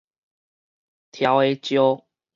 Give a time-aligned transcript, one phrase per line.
[1.11, 1.77] 柱下石